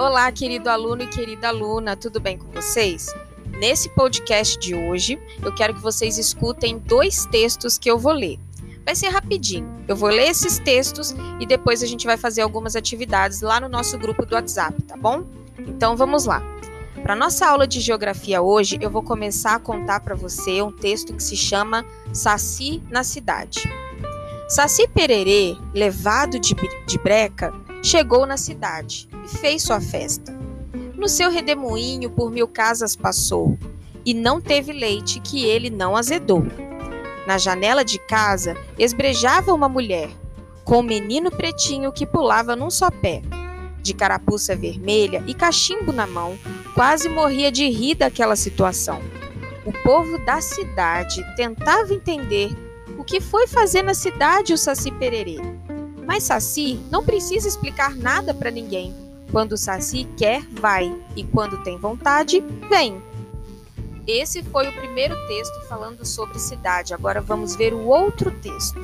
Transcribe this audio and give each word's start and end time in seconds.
Olá, 0.00 0.32
querido 0.32 0.70
aluno 0.70 1.02
e 1.02 1.06
querida 1.06 1.48
aluna, 1.48 1.94
tudo 1.94 2.18
bem 2.18 2.38
com 2.38 2.50
vocês? 2.52 3.14
Nesse 3.58 3.86
podcast 3.90 4.58
de 4.58 4.74
hoje, 4.74 5.20
eu 5.42 5.54
quero 5.54 5.74
que 5.74 5.80
vocês 5.82 6.16
escutem 6.16 6.78
dois 6.78 7.26
textos 7.26 7.76
que 7.76 7.90
eu 7.90 7.98
vou 7.98 8.14
ler. 8.14 8.38
Vai 8.82 8.96
ser 8.96 9.08
rapidinho. 9.08 9.68
Eu 9.86 9.94
vou 9.94 10.08
ler 10.08 10.30
esses 10.30 10.58
textos 10.58 11.14
e 11.38 11.44
depois 11.44 11.82
a 11.82 11.86
gente 11.86 12.06
vai 12.06 12.16
fazer 12.16 12.40
algumas 12.40 12.76
atividades 12.76 13.42
lá 13.42 13.60
no 13.60 13.68
nosso 13.68 13.98
grupo 13.98 14.24
do 14.24 14.34
WhatsApp, 14.34 14.80
tá 14.84 14.96
bom? 14.96 15.22
Então 15.58 15.94
vamos 15.94 16.24
lá. 16.24 16.42
Para 17.02 17.14
nossa 17.14 17.46
aula 17.46 17.66
de 17.66 17.78
geografia 17.78 18.40
hoje, 18.40 18.78
eu 18.80 18.88
vou 18.88 19.02
começar 19.02 19.56
a 19.56 19.60
contar 19.60 20.00
para 20.00 20.14
você 20.14 20.62
um 20.62 20.72
texto 20.72 21.12
que 21.12 21.22
se 21.22 21.36
chama 21.36 21.84
Saci 22.10 22.82
na 22.88 23.04
cidade. 23.04 23.70
Saci 24.48 24.88
Pererê, 24.88 25.58
levado 25.74 26.40
de, 26.40 26.54
de 26.86 26.98
breca, 26.98 27.52
chegou 27.82 28.26
na 28.26 28.36
cidade 28.36 29.08
e 29.24 29.28
fez 29.28 29.62
sua 29.62 29.80
festa. 29.80 30.32
No 30.94 31.08
seu 31.08 31.30
redemoinho 31.30 32.10
por 32.10 32.30
mil 32.30 32.46
casas 32.46 32.94
passou, 32.94 33.58
e 34.04 34.14
não 34.14 34.40
teve 34.40 34.72
leite 34.72 35.20
que 35.20 35.44
ele 35.44 35.70
não 35.70 35.96
azedou. 35.96 36.44
Na 37.26 37.38
janela 37.38 37.84
de 37.84 37.98
casa 37.98 38.56
esbrejava 38.78 39.52
uma 39.52 39.68
mulher, 39.68 40.10
com 40.64 40.80
um 40.80 40.82
menino 40.82 41.30
pretinho 41.30 41.92
que 41.92 42.06
pulava 42.06 42.56
num 42.56 42.70
só 42.70 42.90
pé. 42.90 43.22
De 43.82 43.94
carapuça 43.94 44.54
vermelha 44.54 45.22
e 45.26 45.34
cachimbo 45.34 45.92
na 45.92 46.06
mão, 46.06 46.38
quase 46.74 47.08
morria 47.08 47.50
de 47.50 47.68
rir 47.68 47.94
daquela 47.94 48.36
situação. 48.36 49.00
O 49.64 49.72
povo 49.72 50.18
da 50.24 50.40
cidade 50.40 51.24
tentava 51.36 51.94
entender 51.94 52.50
o 52.98 53.04
que 53.04 53.20
foi 53.20 53.46
fazer 53.46 53.82
na 53.82 53.94
cidade 53.94 54.52
o 54.52 54.58
Saci 54.58 54.90
Pererê. 54.90 55.38
Mas 56.10 56.24
Saci 56.24 56.74
não 56.90 57.04
precisa 57.04 57.46
explicar 57.46 57.94
nada 57.94 58.34
para 58.34 58.50
ninguém. 58.50 58.92
Quando 59.30 59.56
Saci 59.56 60.08
quer, 60.16 60.42
vai, 60.60 60.92
e 61.14 61.22
quando 61.22 61.62
tem 61.62 61.78
vontade, 61.78 62.42
vem. 62.68 63.00
Esse 64.08 64.42
foi 64.42 64.68
o 64.68 64.72
primeiro 64.72 65.14
texto 65.28 65.68
falando 65.68 66.04
sobre 66.04 66.40
cidade. 66.40 66.92
Agora 66.92 67.20
vamos 67.20 67.54
ver 67.54 67.72
o 67.72 67.86
outro 67.86 68.32
texto. 68.40 68.80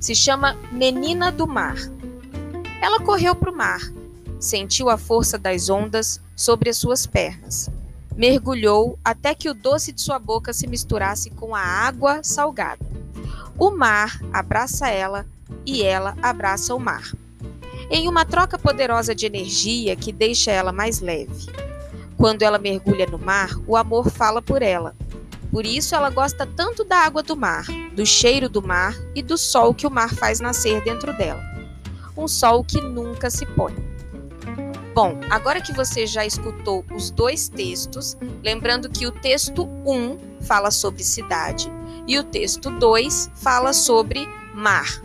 Se 0.00 0.14
chama 0.14 0.56
Menina 0.72 1.30
do 1.30 1.46
Mar. 1.46 1.76
Ela 2.80 2.98
correu 3.00 3.34
para 3.34 3.50
o 3.50 3.54
mar, 3.54 3.82
sentiu 4.40 4.88
a 4.88 4.96
força 4.96 5.36
das 5.36 5.68
ondas 5.68 6.18
sobre 6.34 6.70
as 6.70 6.78
suas 6.78 7.06
pernas. 7.06 7.68
Mergulhou 8.16 8.98
até 9.04 9.34
que 9.34 9.50
o 9.50 9.54
doce 9.54 9.92
de 9.92 10.00
sua 10.00 10.18
boca 10.18 10.54
se 10.54 10.66
misturasse 10.66 11.28
com 11.28 11.54
a 11.54 11.60
água 11.60 12.24
salgada. 12.24 12.86
O 13.58 13.70
mar 13.70 14.18
abraça 14.32 14.88
ela 14.88 15.26
e 15.66 15.82
ela 15.82 16.16
abraça 16.22 16.74
o 16.74 16.80
mar. 16.80 17.12
Em 17.90 18.08
uma 18.08 18.24
troca 18.24 18.58
poderosa 18.58 19.14
de 19.14 19.26
energia 19.26 19.94
que 19.96 20.12
deixa 20.12 20.50
ela 20.50 20.72
mais 20.72 21.00
leve. 21.00 21.46
Quando 22.16 22.42
ela 22.42 22.58
mergulha 22.58 23.06
no 23.06 23.18
mar, 23.18 23.50
o 23.66 23.76
amor 23.76 24.10
fala 24.10 24.40
por 24.40 24.62
ela. 24.62 24.94
Por 25.50 25.66
isso 25.66 25.94
ela 25.94 26.08
gosta 26.08 26.46
tanto 26.46 26.84
da 26.84 26.98
água 26.98 27.22
do 27.22 27.36
mar, 27.36 27.66
do 27.94 28.06
cheiro 28.06 28.48
do 28.48 28.62
mar 28.62 28.94
e 29.14 29.22
do 29.22 29.36
sol 29.36 29.74
que 29.74 29.86
o 29.86 29.90
mar 29.90 30.14
faz 30.14 30.40
nascer 30.40 30.82
dentro 30.82 31.12
dela. 31.16 31.42
Um 32.16 32.26
sol 32.26 32.64
que 32.64 32.80
nunca 32.80 33.28
se 33.28 33.44
põe. 33.44 33.74
Bom, 34.94 35.18
agora 35.30 35.60
que 35.60 35.72
você 35.72 36.06
já 36.06 36.24
escutou 36.24 36.84
os 36.94 37.10
dois 37.10 37.48
textos, 37.48 38.16
lembrando 38.42 38.90
que 38.90 39.06
o 39.06 39.12
texto 39.12 39.66
1 39.86 40.18
fala 40.42 40.70
sobre 40.70 41.02
cidade 41.02 41.70
e 42.06 42.18
o 42.18 42.24
texto 42.24 42.70
2 42.70 43.30
fala 43.34 43.72
sobre 43.72 44.26
mar. 44.54 45.02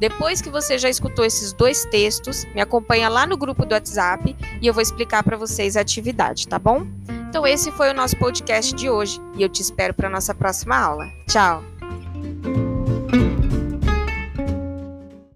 Depois 0.00 0.40
que 0.40 0.48
você 0.48 0.78
já 0.78 0.88
escutou 0.88 1.26
esses 1.26 1.52
dois 1.52 1.84
textos, 1.84 2.46
me 2.54 2.60
acompanha 2.60 3.08
lá 3.10 3.26
no 3.26 3.36
grupo 3.36 3.66
do 3.66 3.74
WhatsApp 3.74 4.34
e 4.60 4.66
eu 4.66 4.72
vou 4.72 4.82
explicar 4.82 5.22
para 5.22 5.36
vocês 5.36 5.76
a 5.76 5.82
atividade, 5.82 6.48
tá 6.48 6.58
bom? 6.58 6.86
Então 7.28 7.46
esse 7.46 7.70
foi 7.70 7.90
o 7.90 7.94
nosso 7.94 8.16
podcast 8.16 8.74
de 8.74 8.88
hoje 8.88 9.20
e 9.36 9.42
eu 9.42 9.48
te 9.48 9.60
espero 9.60 9.92
para 9.92 10.08
nossa 10.08 10.34
próxima 10.34 10.76
aula. 10.76 11.04
Tchau. 11.28 11.69